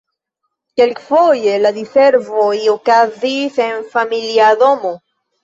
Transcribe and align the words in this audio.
Kelkfoje 0.79 1.53
la 1.65 1.71
diservoj 1.75 2.49
okazis 2.73 3.61
en 3.67 3.87
familia 3.93 4.51
domo. 4.65 4.97